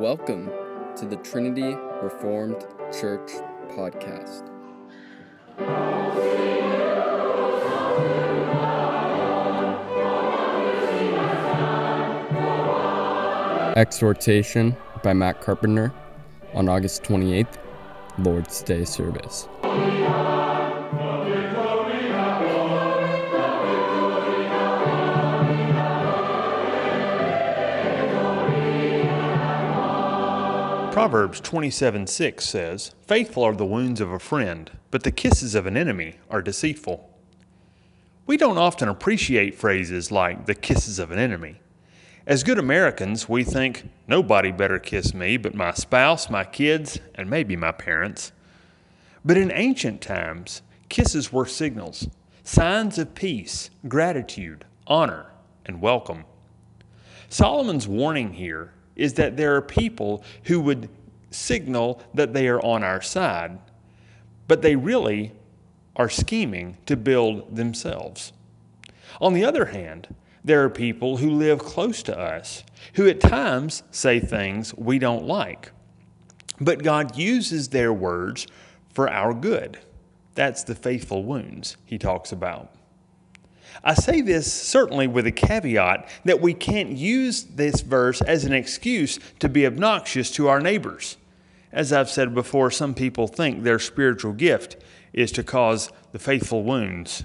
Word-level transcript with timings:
Welcome 0.00 0.50
to 0.96 1.04
the 1.04 1.16
Trinity 1.16 1.76
Reformed 2.02 2.64
Church 2.90 3.32
podcast. 3.68 4.48
Exhortation 13.76 14.74
by 15.02 15.12
Matt 15.12 15.42
Carpenter 15.42 15.92
on 16.54 16.70
August 16.70 17.02
28th, 17.02 17.58
Lord's 18.16 18.62
Day 18.62 18.86
service. 18.86 19.48
Proverbs 31.00 31.40
27 31.40 32.06
6 32.06 32.44
says, 32.44 32.94
Faithful 33.06 33.42
are 33.42 33.54
the 33.54 33.64
wounds 33.64 34.02
of 34.02 34.12
a 34.12 34.18
friend, 34.18 34.70
but 34.90 35.02
the 35.02 35.10
kisses 35.10 35.54
of 35.54 35.64
an 35.64 35.74
enemy 35.74 36.16
are 36.28 36.42
deceitful. 36.42 37.08
We 38.26 38.36
don't 38.36 38.58
often 38.58 38.86
appreciate 38.86 39.54
phrases 39.54 40.12
like 40.12 40.44
the 40.44 40.54
kisses 40.54 40.98
of 40.98 41.10
an 41.10 41.18
enemy. 41.18 41.62
As 42.26 42.42
good 42.42 42.58
Americans, 42.58 43.30
we 43.30 43.44
think, 43.44 43.88
nobody 44.06 44.52
better 44.52 44.78
kiss 44.78 45.14
me 45.14 45.38
but 45.38 45.54
my 45.54 45.72
spouse, 45.72 46.28
my 46.28 46.44
kids, 46.44 46.98
and 47.14 47.30
maybe 47.30 47.56
my 47.56 47.72
parents. 47.72 48.32
But 49.24 49.38
in 49.38 49.50
ancient 49.52 50.02
times, 50.02 50.60
kisses 50.90 51.32
were 51.32 51.46
signals, 51.46 52.08
signs 52.44 52.98
of 52.98 53.14
peace, 53.14 53.70
gratitude, 53.88 54.66
honor, 54.86 55.32
and 55.64 55.80
welcome. 55.80 56.26
Solomon's 57.30 57.88
warning 57.88 58.34
here 58.34 58.74
is 59.00 59.14
that 59.14 59.36
there 59.36 59.56
are 59.56 59.62
people 59.62 60.22
who 60.44 60.60
would 60.60 60.88
signal 61.30 62.02
that 62.14 62.34
they 62.34 62.48
are 62.48 62.60
on 62.60 62.84
our 62.84 63.00
side, 63.00 63.58
but 64.46 64.62
they 64.62 64.76
really 64.76 65.32
are 65.96 66.08
scheming 66.08 66.76
to 66.86 66.96
build 66.96 67.56
themselves. 67.56 68.32
On 69.20 69.32
the 69.32 69.44
other 69.44 69.66
hand, 69.66 70.14
there 70.44 70.62
are 70.64 70.70
people 70.70 71.16
who 71.16 71.30
live 71.30 71.58
close 71.58 72.02
to 72.04 72.18
us 72.18 72.62
who 72.94 73.08
at 73.08 73.20
times 73.20 73.82
say 73.90 74.20
things 74.20 74.74
we 74.74 74.98
don't 74.98 75.24
like, 75.24 75.72
but 76.60 76.82
God 76.82 77.16
uses 77.16 77.68
their 77.68 77.92
words 77.92 78.46
for 78.92 79.08
our 79.08 79.32
good. 79.32 79.78
That's 80.34 80.64
the 80.64 80.74
faithful 80.74 81.24
wounds 81.24 81.76
he 81.84 81.98
talks 81.98 82.32
about. 82.32 82.74
I 83.82 83.94
say 83.94 84.20
this 84.20 84.52
certainly 84.52 85.06
with 85.06 85.26
a 85.26 85.32
caveat 85.32 86.08
that 86.24 86.40
we 86.40 86.54
can't 86.54 86.90
use 86.90 87.44
this 87.44 87.80
verse 87.80 88.20
as 88.20 88.44
an 88.44 88.52
excuse 88.52 89.18
to 89.38 89.48
be 89.48 89.66
obnoxious 89.66 90.30
to 90.32 90.48
our 90.48 90.60
neighbors. 90.60 91.16
As 91.72 91.92
I've 91.92 92.10
said 92.10 92.34
before, 92.34 92.70
some 92.70 92.94
people 92.94 93.28
think 93.28 93.62
their 93.62 93.78
spiritual 93.78 94.32
gift 94.32 94.76
is 95.12 95.32
to 95.32 95.42
cause 95.42 95.90
the 96.12 96.18
faithful 96.18 96.62
wounds. 96.64 97.24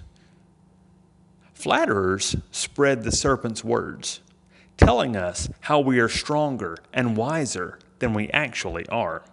Flatterers 1.54 2.36
spread 2.52 3.04
the 3.04 3.12
serpent's 3.12 3.64
words, 3.64 4.22
telling 4.78 5.16
us 5.16 5.50
how 5.62 5.80
we 5.80 6.00
are 6.00 6.10
stronger 6.10 6.78
and 6.94 7.18
wiser 7.18 7.80
than 8.00 8.14
we 8.14 8.30
actually 8.30 8.88
are. 8.88 9.23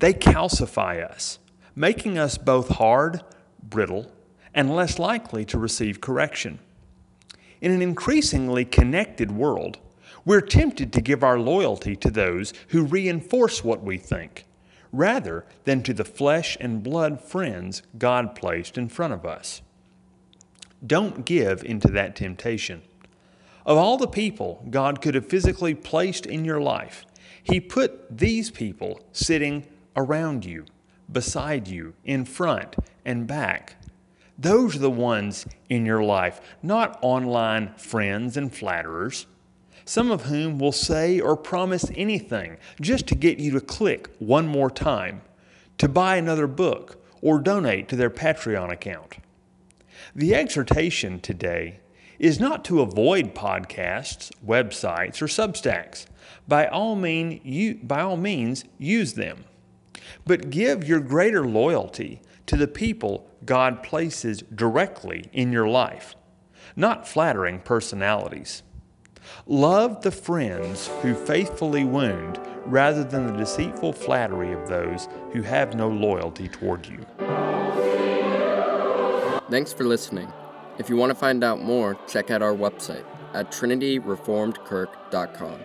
They 0.00 0.12
calcify 0.12 1.02
us, 1.02 1.38
making 1.74 2.18
us 2.18 2.36
both 2.36 2.68
hard, 2.70 3.22
brittle, 3.62 4.10
and 4.54 4.74
less 4.74 4.98
likely 4.98 5.44
to 5.46 5.58
receive 5.58 6.00
correction. 6.00 6.58
In 7.60 7.72
an 7.72 7.82
increasingly 7.82 8.64
connected 8.64 9.30
world, 9.30 9.78
we're 10.24 10.40
tempted 10.40 10.92
to 10.92 11.00
give 11.00 11.22
our 11.22 11.38
loyalty 11.38 11.96
to 11.96 12.10
those 12.10 12.52
who 12.68 12.84
reinforce 12.84 13.64
what 13.64 13.82
we 13.82 13.96
think, 13.96 14.44
rather 14.92 15.44
than 15.64 15.82
to 15.82 15.94
the 15.94 16.04
flesh 16.04 16.56
and 16.60 16.82
blood 16.82 17.20
friends 17.20 17.82
God 17.98 18.34
placed 18.34 18.76
in 18.76 18.88
front 18.88 19.12
of 19.12 19.24
us. 19.24 19.62
Don't 20.86 21.24
give 21.24 21.62
into 21.64 21.88
that 21.88 22.16
temptation. 22.16 22.82
Of 23.66 23.76
all 23.76 23.98
the 23.98 24.08
people 24.08 24.64
God 24.70 25.02
could 25.02 25.14
have 25.14 25.26
physically 25.26 25.74
placed 25.74 26.26
in 26.26 26.44
your 26.44 26.60
life, 26.60 27.04
He 27.42 27.60
put 27.60 28.16
these 28.16 28.50
people 28.50 29.00
sitting 29.12 29.66
around 29.96 30.44
you, 30.44 30.64
beside 31.12 31.68
you, 31.68 31.94
in 32.04 32.24
front 32.24 32.76
and 33.04 33.26
back 33.26 33.76
those 34.40 34.76
are 34.76 34.80
the 34.80 34.90
ones 34.90 35.46
in 35.68 35.84
your 35.84 36.02
life, 36.02 36.40
not 36.62 36.98
online 37.02 37.74
friends 37.74 38.38
and 38.38 38.54
flatterers, 38.54 39.26
some 39.84 40.10
of 40.10 40.22
whom 40.22 40.58
will 40.58 40.72
say 40.72 41.20
or 41.20 41.36
promise 41.36 41.90
anything 41.94 42.56
just 42.80 43.06
to 43.08 43.14
get 43.14 43.38
you 43.38 43.50
to 43.52 43.60
click 43.60 44.08
one 44.18 44.48
more 44.48 44.70
time, 44.70 45.20
to 45.76 45.88
buy 45.88 46.16
another 46.16 46.46
book, 46.46 46.96
or 47.20 47.38
donate 47.38 47.86
to 47.88 47.96
their 47.96 48.08
Patreon 48.08 48.72
account. 48.72 49.18
The 50.14 50.34
exhortation 50.34 51.20
today 51.20 51.80
is 52.18 52.40
not 52.40 52.64
to 52.64 52.80
avoid 52.80 53.34
podcasts, 53.34 54.30
websites, 54.44 55.20
or 55.20 55.26
substacks. 55.26 56.06
By 56.48 56.66
all, 56.66 56.96
mean, 56.96 57.42
you, 57.44 57.78
by 57.82 58.00
all 58.00 58.16
means, 58.16 58.64
use 58.78 59.14
them. 59.14 59.44
But 60.26 60.50
give 60.50 60.86
your 60.86 61.00
greater 61.00 61.46
loyalty 61.46 62.20
to 62.46 62.56
the 62.56 62.68
people 62.68 63.30
God 63.44 63.82
places 63.82 64.42
directly 64.54 65.24
in 65.32 65.52
your 65.52 65.68
life, 65.68 66.14
not 66.76 67.08
flattering 67.08 67.60
personalities. 67.60 68.62
Love 69.46 70.02
the 70.02 70.10
friends 70.10 70.90
who 71.02 71.14
faithfully 71.14 71.84
wound 71.84 72.40
rather 72.66 73.04
than 73.04 73.26
the 73.26 73.32
deceitful 73.32 73.92
flattery 73.92 74.52
of 74.52 74.68
those 74.68 75.08
who 75.32 75.42
have 75.42 75.74
no 75.74 75.88
loyalty 75.88 76.48
toward 76.48 76.86
you. 76.86 77.04
Thanks 79.50 79.72
for 79.72 79.84
listening. 79.84 80.32
If 80.78 80.88
you 80.88 80.96
want 80.96 81.10
to 81.10 81.14
find 81.14 81.44
out 81.44 81.60
more, 81.60 81.98
check 82.08 82.30
out 82.30 82.42
our 82.42 82.54
website 82.54 83.04
at 83.34 83.50
trinityreformedkirk.com. 83.50 85.64